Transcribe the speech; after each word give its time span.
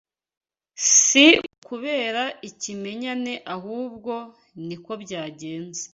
Si 1.01 1.25
ukubera 1.55 2.23
ikimenyane 2.49 3.33
ahubwo 3.55 4.13
niko 4.65 4.91
byagenze 5.03 5.83